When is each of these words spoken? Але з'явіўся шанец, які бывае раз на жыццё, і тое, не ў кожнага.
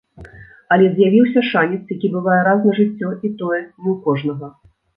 Але 0.75 0.87
з'явіўся 0.95 1.43
шанец, 1.51 1.79
які 1.95 2.11
бывае 2.15 2.39
раз 2.49 2.59
на 2.71 2.75
жыццё, 2.81 3.07
і 3.25 3.33
тое, 3.39 3.61
не 3.63 3.89
ў 3.95 3.97
кожнага. 4.09 4.53